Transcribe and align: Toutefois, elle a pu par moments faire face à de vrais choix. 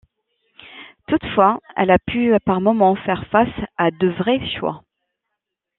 Toutefois, 1.07 1.59
elle 1.77 1.91
a 1.91 1.99
pu 1.99 2.33
par 2.43 2.59
moments 2.59 2.95
faire 2.95 3.23
face 3.29 3.53
à 3.77 3.91
de 3.91 4.07
vrais 4.09 4.39
choix. 4.59 4.83